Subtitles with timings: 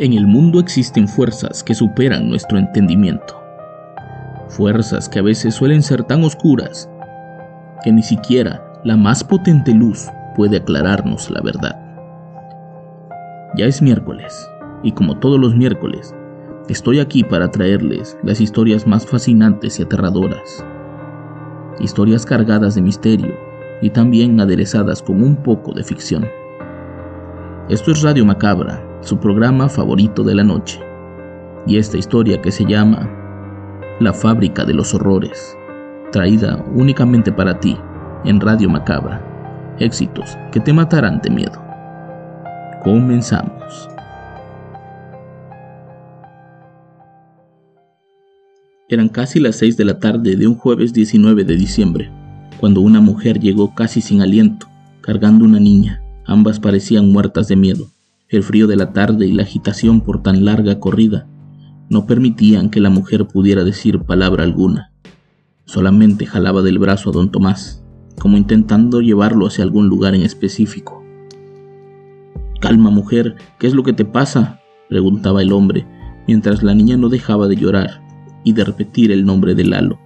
[0.00, 3.36] En el mundo existen fuerzas que superan nuestro entendimiento.
[4.48, 6.88] Fuerzas que a veces suelen ser tan oscuras
[7.82, 10.06] que ni siquiera la más potente luz
[10.36, 11.76] puede aclararnos la verdad.
[13.56, 14.48] Ya es miércoles,
[14.84, 16.14] y como todos los miércoles,
[16.68, 20.64] estoy aquí para traerles las historias más fascinantes y aterradoras.
[21.80, 23.34] Historias cargadas de misterio
[23.82, 26.28] y también aderezadas con un poco de ficción.
[27.68, 30.80] Esto es Radio Macabra, su programa favorito de la noche.
[31.66, 33.08] Y esta historia que se llama
[34.00, 35.56] La fábrica de los horrores,
[36.12, 37.76] traída únicamente para ti
[38.24, 39.24] en Radio Macabra.
[39.78, 41.62] Éxitos que te matarán de miedo.
[42.82, 43.88] Comenzamos.
[48.88, 52.10] Eran casi las 6 de la tarde de un jueves 19 de diciembre,
[52.58, 54.66] cuando una mujer llegó casi sin aliento,
[55.02, 56.02] cargando una niña.
[56.24, 57.90] Ambas parecían muertas de miedo.
[58.28, 61.26] El frío de la tarde y la agitación por tan larga corrida
[61.88, 64.92] no permitían que la mujer pudiera decir palabra alguna.
[65.64, 67.82] Solamente jalaba del brazo a don Tomás,
[68.20, 71.02] como intentando llevarlo hacia algún lugar en específico.
[72.60, 74.60] Calma, mujer, ¿qué es lo que te pasa?
[74.90, 75.86] preguntaba el hombre,
[76.26, 78.02] mientras la niña no dejaba de llorar
[78.44, 79.98] y de repetir el nombre de Lalo.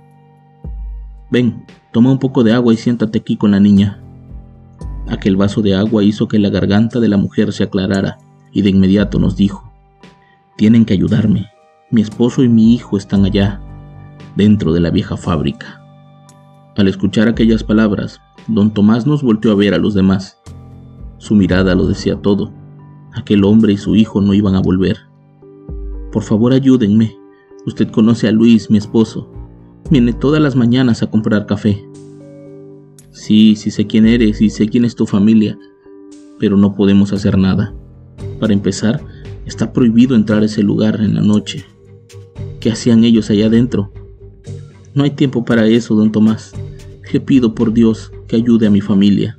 [1.33, 4.01] Ven, toma un poco de agua y siéntate aquí con la niña,
[5.09, 8.19] Aquel vaso de agua hizo que la garganta de la mujer se aclarara
[8.53, 9.73] y de inmediato nos dijo,
[10.57, 11.47] Tienen que ayudarme.
[11.91, 13.61] Mi esposo y mi hijo están allá,
[14.37, 15.83] dentro de la vieja fábrica.
[16.77, 20.39] Al escuchar aquellas palabras, don Tomás nos volteó a ver a los demás.
[21.19, 22.51] Su mirada lo decía todo.
[23.15, 24.97] Aquel hombre y su hijo no iban a volver.
[26.11, 27.17] Por favor ayúdenme.
[27.67, 29.31] Usted conoce a Luis, mi esposo.
[29.91, 31.85] Viene todas las mañanas a comprar café.
[33.13, 35.59] Sí, sí sé quién eres y sé quién es tu familia,
[36.39, 37.75] pero no podemos hacer nada.
[38.41, 39.01] Para empezar,
[39.45, 41.65] está prohibido entrar a ese lugar en la noche.
[42.59, 43.93] ¿Qué hacían ellos allá adentro?
[44.95, 46.55] No hay tiempo para eso, don Tomás.
[47.13, 49.39] Le pido por Dios que ayude a mi familia.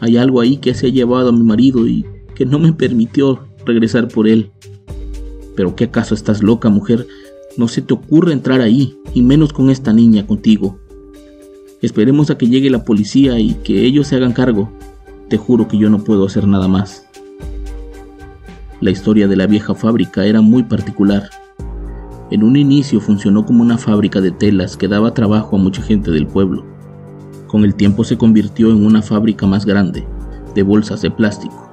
[0.00, 3.40] Hay algo ahí que se ha llevado a mi marido y que no me permitió
[3.66, 4.50] regresar por él.
[5.54, 7.06] Pero ¿qué acaso estás loca, mujer?
[7.58, 10.78] No se te ocurre entrar ahí, y menos con esta niña contigo.
[11.82, 14.70] Esperemos a que llegue la policía y que ellos se hagan cargo.
[15.28, 17.08] Te juro que yo no puedo hacer nada más.
[18.80, 21.28] La historia de la vieja fábrica era muy particular.
[22.30, 26.12] En un inicio funcionó como una fábrica de telas que daba trabajo a mucha gente
[26.12, 26.64] del pueblo.
[27.48, 30.06] Con el tiempo se convirtió en una fábrica más grande,
[30.54, 31.68] de bolsas de plástico,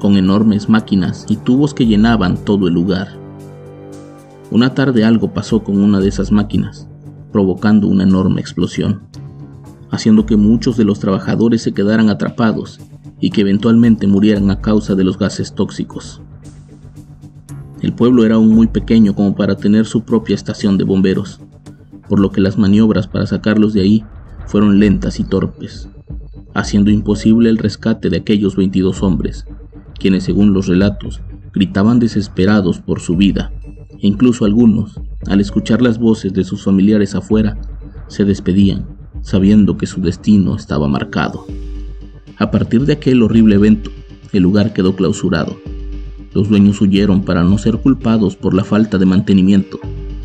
[0.00, 3.06] con enormes máquinas y tubos que llenaban todo el lugar.
[4.50, 6.88] Una tarde algo pasó con una de esas máquinas,
[7.30, 9.13] provocando una enorme explosión
[9.94, 12.80] haciendo que muchos de los trabajadores se quedaran atrapados
[13.20, 16.20] y que eventualmente murieran a causa de los gases tóxicos.
[17.80, 21.40] El pueblo era aún muy pequeño como para tener su propia estación de bomberos,
[22.08, 24.04] por lo que las maniobras para sacarlos de ahí
[24.46, 25.88] fueron lentas y torpes,
[26.54, 29.46] haciendo imposible el rescate de aquellos 22 hombres,
[29.98, 31.20] quienes según los relatos
[31.52, 33.52] gritaban desesperados por su vida,
[33.90, 37.58] e incluso algunos, al escuchar las voces de sus familiares afuera,
[38.08, 38.93] se despedían
[39.24, 41.46] sabiendo que su destino estaba marcado.
[42.36, 43.90] A partir de aquel horrible evento,
[44.32, 45.58] el lugar quedó clausurado.
[46.34, 49.80] Los dueños huyeron para no ser culpados por la falta de mantenimiento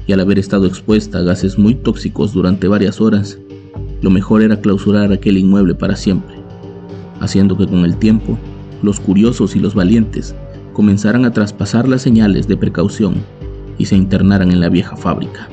[0.05, 3.39] y al haber estado expuesta a gases muy tóxicos durante varias horas,
[4.01, 6.35] lo mejor era clausurar aquel inmueble para siempre,
[7.21, 8.37] haciendo que con el tiempo
[8.81, 10.35] los curiosos y los valientes
[10.73, 13.15] comenzaran a traspasar las señales de precaución
[13.77, 15.47] y se internaran en la vieja fábrica,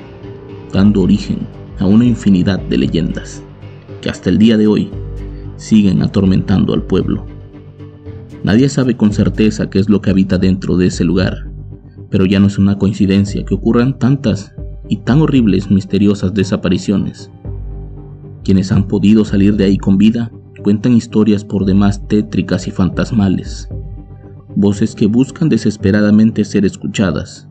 [0.73, 1.39] dando origen
[1.79, 3.43] a una infinidad de leyendas
[4.01, 4.91] que hasta el día de hoy
[5.57, 7.27] siguen atormentando al pueblo.
[8.45, 11.51] Nadie sabe con certeza qué es lo que habita dentro de ese lugar,
[12.11, 14.55] pero ya no es una coincidencia que ocurran tantas
[14.89, 17.31] y tan horribles misteriosas desapariciones.
[18.45, 20.31] Quienes han podido salir de ahí con vida
[20.63, 23.69] cuentan historias por demás tétricas y fantasmales,
[24.55, 27.49] voces que buscan desesperadamente ser escuchadas,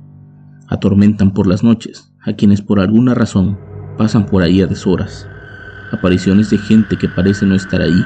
[0.68, 3.58] atormentan por las noches a quienes por alguna razón
[3.98, 5.28] pasan por ahí a deshoras.
[5.92, 8.06] Apariciones de gente que parece no estar ahí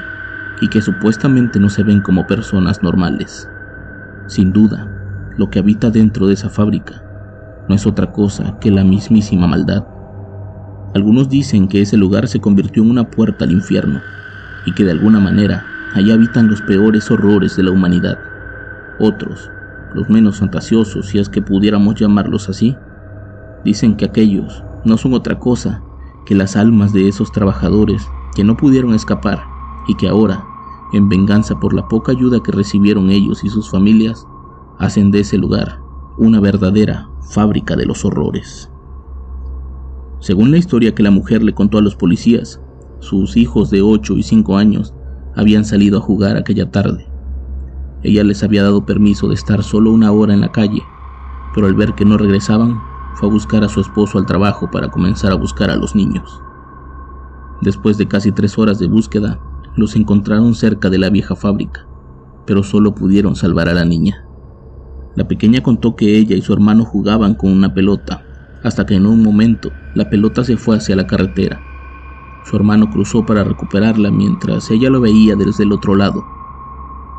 [0.60, 3.48] y que supuestamente no se ven como personas normales.
[4.26, 4.88] Sin duda,
[5.36, 7.02] lo que habita dentro de esa fábrica
[7.68, 9.84] no es otra cosa que la mismísima maldad.
[10.94, 14.00] Algunos dicen que ese lugar se convirtió en una puerta al infierno
[14.66, 15.64] y que de alguna manera
[15.94, 18.18] allí habitan los peores horrores de la humanidad.
[18.98, 19.50] Otros,
[19.94, 22.76] los menos fantasiosos, si es que pudiéramos llamarlos así,
[23.64, 25.82] dicen que aquellos no son otra cosa
[26.24, 29.44] que las almas de esos trabajadores que no pudieron escapar
[29.88, 30.44] y que ahora,
[30.92, 34.26] en venganza por la poca ayuda que recibieron ellos y sus familias,
[34.78, 35.80] hacen de ese lugar
[36.18, 38.70] una verdadera fábrica de los horrores.
[40.20, 42.60] Según la historia que la mujer le contó a los policías,
[42.98, 44.94] sus hijos de 8 y 5 años
[45.34, 47.06] habían salido a jugar aquella tarde.
[48.02, 50.82] Ella les había dado permiso de estar solo una hora en la calle,
[51.54, 52.80] pero al ver que no regresaban,
[53.14, 56.42] fue a buscar a su esposo al trabajo para comenzar a buscar a los niños.
[57.60, 59.38] Después de casi tres horas de búsqueda,
[59.76, 61.86] los encontraron cerca de la vieja fábrica,
[62.46, 64.24] pero solo pudieron salvar a la niña.
[65.16, 68.24] La pequeña contó que ella y su hermano jugaban con una pelota,
[68.62, 71.60] hasta que en un momento la pelota se fue hacia la carretera.
[72.44, 76.24] Su hermano cruzó para recuperarla mientras ella lo veía desde el otro lado.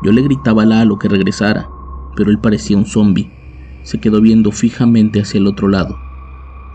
[0.02, 1.68] Yo le gritaba a Lalo que regresara,
[2.16, 3.30] pero él parecía un zombi.
[3.82, 5.98] Se quedó viendo fijamente hacia el otro lado.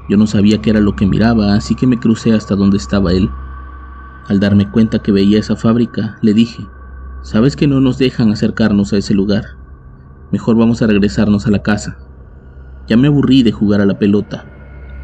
[0.10, 3.12] Yo no sabía qué era lo que miraba, así que me crucé hasta donde estaba
[3.12, 3.30] él.
[4.28, 6.66] Al darme cuenta que veía esa fábrica, le dije,
[7.24, 9.44] sabes que no nos dejan acercarnos a ese lugar.
[10.32, 11.98] Mejor vamos a regresarnos a la casa.
[12.88, 14.52] Ya me aburrí de jugar a la pelota.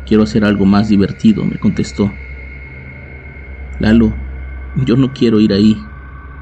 [0.06, 2.12] Quiero hacer algo más divertido, me contestó.
[3.80, 4.14] Lalo,
[4.86, 5.78] yo no quiero ir ahí.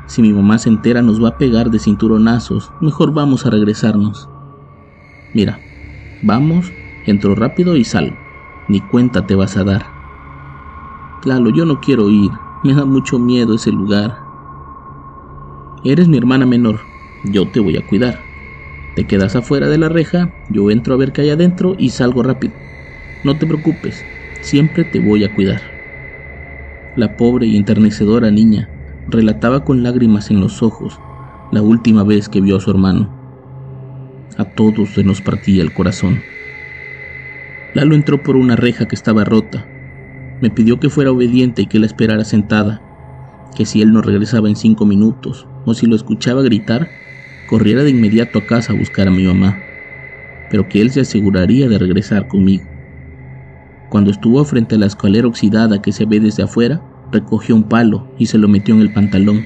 [0.08, 2.72] Si mi mamá se entera nos va a pegar de cinturonazos.
[2.82, 4.28] Mejor vamos a regresarnos.
[5.34, 5.66] Mira,
[6.22, 8.24] vamos, entro rápido y salgo.
[8.68, 9.96] Ni cuenta te vas a dar.
[11.24, 12.32] Lalo, yo no quiero ir.
[12.62, 14.18] Me da mucho miedo ese lugar.
[15.84, 16.90] Eres mi hermana menor.
[17.24, 18.30] Yo te voy a cuidar.
[18.94, 22.24] Te quedas afuera de la reja, yo entro a ver qué hay adentro y salgo
[22.24, 22.60] rápido.
[23.24, 24.08] No te preocupes,
[24.42, 25.62] siempre te voy a cuidar.
[26.94, 28.72] La pobre y enternecedora niña
[29.08, 31.02] relataba con lágrimas en los ojos
[31.50, 33.21] la última vez que vio a su hermano.
[34.42, 36.24] A todos se nos partía el corazón.
[37.76, 39.68] Lalo entró por una reja que estaba rota.
[40.42, 42.82] Me pidió que fuera obediente y que la esperara sentada,
[43.56, 46.90] que si él no regresaba en cinco minutos o si lo escuchaba gritar,
[47.50, 49.62] corriera de inmediato a casa a buscar a mi mamá,
[50.50, 52.66] pero que él se aseguraría de regresar conmigo.
[53.92, 58.12] Cuando estuvo frente a la escalera oxidada que se ve desde afuera, recogió un palo
[58.18, 59.46] y se lo metió en el pantalón.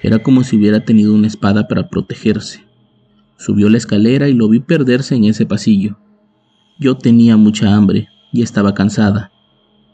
[0.00, 2.71] Era como si hubiera tenido una espada para protegerse.
[3.44, 5.98] Subió la escalera y lo vi perderse en ese pasillo.
[6.78, 9.32] Yo tenía mucha hambre y estaba cansada.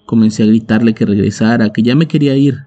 [0.04, 2.66] Comencé a gritarle que regresara, que ya me quería ir,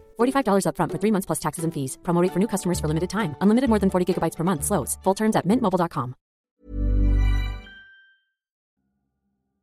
[0.21, 1.97] $45 upfront for three months plus taxes and fees.
[2.03, 3.35] Promo for new customers for limited time.
[3.41, 4.63] Unlimited more than 40 gigabytes per month.
[4.63, 4.97] Slows.
[5.03, 6.15] Full terms at mintmobile.com.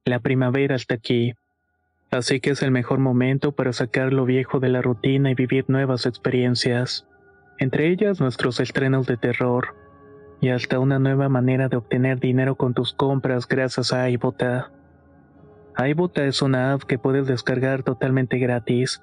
[0.09, 1.35] La primavera está aquí.
[2.11, 5.67] Así que es el mejor momento para sacar lo viejo de la rutina y vivir
[5.69, 7.07] nuevas experiencias.
[7.59, 9.77] Entre ellas nuestros estrenos de terror.
[10.41, 14.73] Y hasta una nueva manera de obtener dinero con tus compras gracias a iBota.
[15.77, 19.03] iBota es una app que puedes descargar totalmente gratis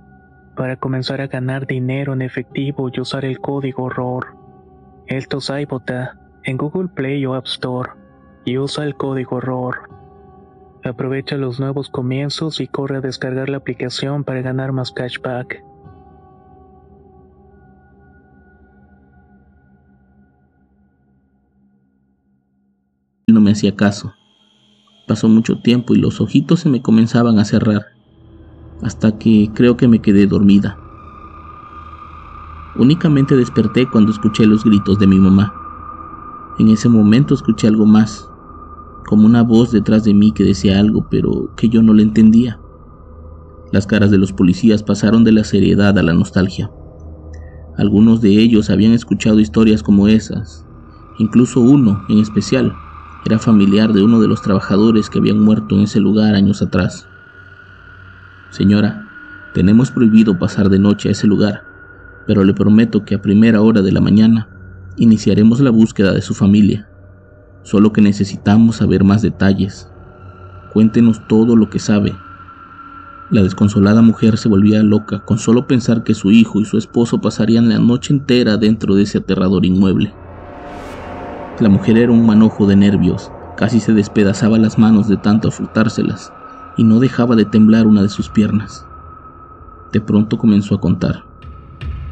[0.55, 4.35] para comenzar a ganar dinero en efectivo y usar el código ROR.
[5.07, 7.91] Esto es iBota en Google Play o App Store
[8.45, 9.89] y usa el código ROR.
[10.83, 15.63] Aprovecha los nuevos comienzos y corre a descargar la aplicación para ganar más cashback.
[23.27, 24.13] No me hacía caso.
[25.07, 27.85] Pasó mucho tiempo y los ojitos se me comenzaban a cerrar,
[28.81, 30.79] hasta que creo que me quedé dormida.
[32.75, 35.53] Únicamente desperté cuando escuché los gritos de mi mamá.
[36.57, 38.29] En ese momento escuché algo más,
[39.05, 42.59] como una voz detrás de mí que decía algo, pero que yo no le entendía.
[43.71, 46.71] Las caras de los policías pasaron de la seriedad a la nostalgia.
[47.77, 50.65] Algunos de ellos habían escuchado historias como esas.
[51.19, 52.73] Incluso uno, en especial,
[53.25, 57.10] era familiar de uno de los trabajadores que habían muerto en ese lugar años atrás.
[58.51, 59.07] Señora,
[59.53, 61.63] tenemos prohibido pasar de noche a ese lugar,
[62.27, 64.49] pero le prometo que a primera hora de la mañana
[64.97, 66.89] iniciaremos la búsqueda de su familia.
[67.63, 69.89] Solo que necesitamos saber más detalles.
[70.73, 72.13] Cuéntenos todo lo que sabe.
[73.29, 77.21] La desconsolada mujer se volvía loca con solo pensar que su hijo y su esposo
[77.21, 80.13] pasarían la noche entera dentro de ese aterrador inmueble.
[81.61, 86.33] La mujer era un manojo de nervios, casi se despedazaba las manos de tanto frotárselas
[86.77, 88.85] y no dejaba de temblar una de sus piernas.
[89.91, 91.23] De pronto comenzó a contar.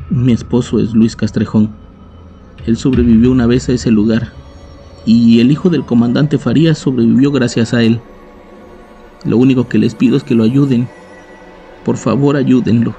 [0.10, 1.70] Mi esposo es Luis Castrejón.
[2.66, 4.34] Él sobrevivió una vez a ese lugar
[5.06, 8.00] y el hijo del comandante Farías sobrevivió gracias a él.
[9.25, 10.88] Lo único que les pido es que lo ayuden.
[11.84, 12.94] Por favor, ayúdenlo,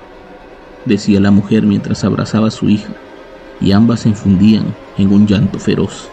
[0.87, 2.93] decía la mujer mientras abrazaba a su hija,
[3.61, 6.09] y ambas se infundían en un llanto feroz.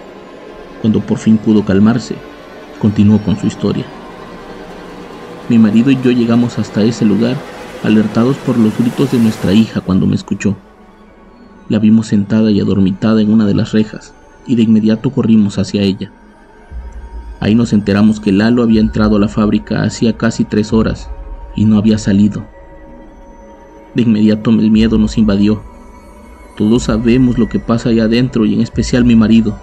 [0.81, 2.15] Cuando por fin pudo calmarse,
[2.79, 3.85] continuó con su historia.
[5.49, 7.37] Mi marido y yo llegamos hasta ese lugar
[7.83, 10.57] alertados por los gritos de nuestra hija cuando me escuchó.
[11.69, 14.13] La vimos sentada y adormitada en una de las rejas,
[14.45, 16.11] y de inmediato corrimos hacia ella.
[17.39, 21.09] Ahí nos enteramos que Lalo había entrado a la fábrica hacía casi tres horas
[21.55, 22.45] y no había salido.
[23.93, 25.61] De inmediato el miedo nos invadió.
[26.57, 29.57] Todos sabemos lo que pasa allá adentro y en especial mi marido.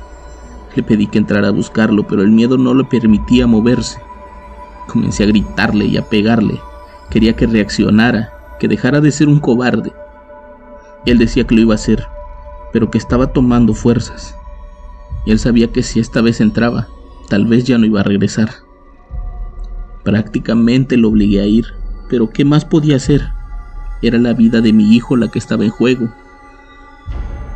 [0.75, 3.99] Le pedí que entrara a buscarlo, pero el miedo no le permitía moverse.
[4.87, 6.61] Comencé a gritarle y a pegarle.
[7.11, 9.93] Quería que reaccionara, que dejara de ser un cobarde.
[11.07, 12.07] Él decía que lo iba a hacer,
[12.73, 14.37] pero que estaba tomando fuerzas
[15.27, 16.89] él sabía que si esta vez entraba,
[17.29, 18.51] tal vez ya no iba a regresar.
[20.03, 21.67] Prácticamente lo obligué a ir,
[22.11, 23.33] pero ¿qué más podía hacer?
[24.03, 26.11] Era la vida de mi hijo la que estaba en juego.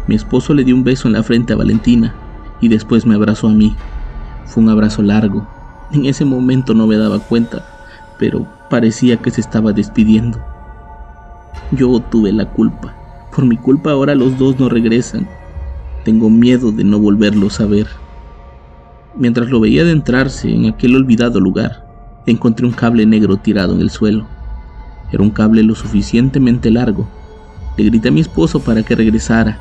[0.06, 2.14] Mi esposo le dio un beso en la frente a Valentina
[2.62, 3.76] y después me abrazó a mí.
[4.47, 5.47] Fue un abrazo largo.
[5.90, 7.64] En ese momento no me daba cuenta,
[8.18, 10.38] pero parecía que se estaba despidiendo.
[11.73, 12.95] Yo tuve la culpa.
[13.35, 15.26] Por mi culpa ahora los dos no regresan.
[16.04, 17.87] Tengo miedo de no volverlos a ver.
[19.14, 21.87] Mientras lo veía adentrarse en aquel olvidado lugar,
[22.26, 24.26] encontré un cable negro tirado en el suelo.
[25.11, 27.09] Era un cable lo suficientemente largo.
[27.78, 29.59] Le grité a mi esposo para que regresara.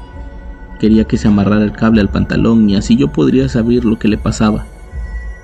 [0.79, 4.09] Quería que se amarrara el cable al pantalón y así yo podría saber lo que
[4.09, 4.65] le pasaba.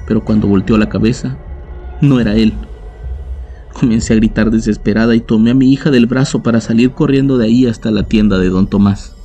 [0.07, 1.37] Pero cuando volteó la cabeza,
[2.01, 2.53] no era él.
[3.73, 7.45] Comencé a gritar desesperada y tomé a mi hija del brazo para salir corriendo de
[7.45, 9.15] ahí hasta la tienda de don Tomás.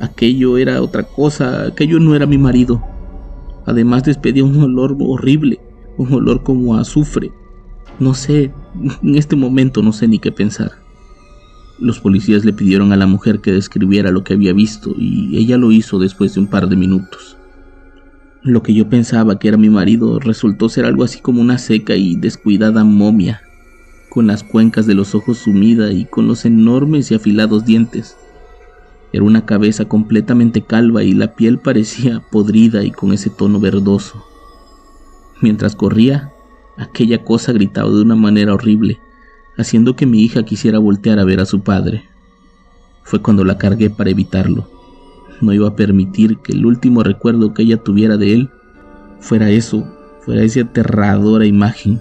[0.00, 2.82] Aquello era otra cosa, aquello no era mi marido.
[3.66, 5.60] Además despedía un olor horrible,
[5.96, 7.30] un olor como azufre.
[8.00, 8.52] No sé,
[9.02, 10.72] en este momento no sé ni qué pensar.
[11.78, 15.56] Los policías le pidieron a la mujer que describiera lo que había visto y ella
[15.56, 17.36] lo hizo después de un par de minutos.
[18.44, 21.94] Lo que yo pensaba que era mi marido resultó ser algo así como una seca
[21.94, 23.40] y descuidada momia,
[24.08, 28.16] con las cuencas de los ojos sumida y con los enormes y afilados dientes.
[29.12, 34.24] Era una cabeza completamente calva y la piel parecía podrida y con ese tono verdoso.
[35.40, 36.32] Mientras corría,
[36.76, 38.98] aquella cosa gritaba de una manera horrible,
[39.56, 42.08] haciendo que mi hija quisiera voltear a ver a su padre.
[43.04, 44.81] Fue cuando la cargué para evitarlo.
[45.42, 48.50] No iba a permitir que el último recuerdo que ella tuviera de él
[49.18, 49.84] fuera eso,
[50.20, 52.00] fuera esa aterradora imagen.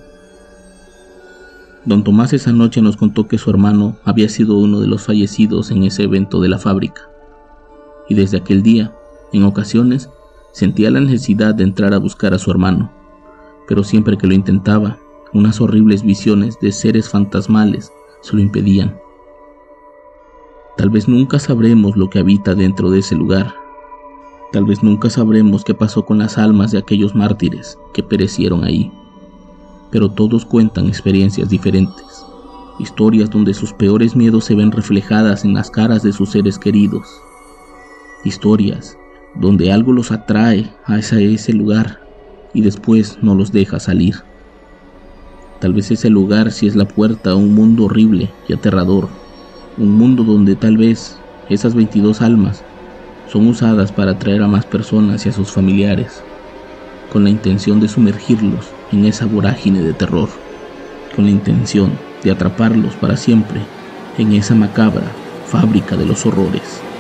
[1.84, 5.72] Don Tomás esa noche nos contó que su hermano había sido uno de los fallecidos
[5.72, 7.02] en ese evento de la fábrica.
[8.08, 8.94] Y desde aquel día,
[9.34, 10.10] en ocasiones,
[10.54, 12.92] sentía la necesidad de entrar a buscar a su hermano,
[13.68, 15.00] pero siempre que lo intentaba,
[15.34, 18.96] unas horribles visiones de seres fantasmales se lo impedían.
[20.82, 23.54] Tal vez nunca sabremos lo que habita dentro de ese lugar.
[24.52, 28.92] Tal vez nunca sabremos qué pasó con las almas de aquellos mártires que perecieron ahí.
[29.92, 32.26] Pero todos cuentan experiencias diferentes,
[32.80, 37.06] historias donde sus peores miedos se ven reflejadas en las caras de sus seres queridos,
[38.24, 38.98] historias
[39.36, 42.02] donde algo los atrae a ese, lugar
[42.56, 44.16] y después no los deja salir.
[45.60, 49.21] Tal vez ese lugar sí es la puerta a un mundo horrible y aterrador
[49.78, 51.18] un mundo donde tal vez
[51.50, 52.64] esas 22 almas
[53.32, 56.24] son usadas para atraer a más personas y a sus familiares,
[57.12, 60.30] con la intención de sumergirlos en esa vorágine de terror,
[61.16, 61.92] con la intención
[62.24, 63.62] de atraparlos para siempre
[64.18, 65.12] en esa macabra
[65.48, 66.91] fábrica de los horrores.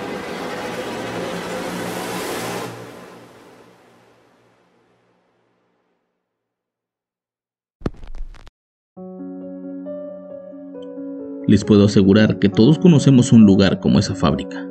[11.52, 14.66] Les puedo asegurar que todos conocemos un lugar como esa fábrica,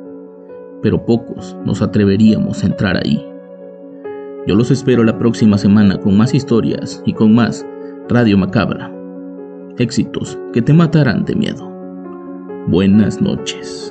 [0.81, 3.23] pero pocos nos atreveríamos a entrar ahí.
[4.47, 7.63] Yo los espero la próxima semana con más historias y con más
[8.09, 8.91] Radio Macabra.
[9.77, 11.71] Éxitos que te matarán de miedo.
[12.65, 13.90] Buenas noches.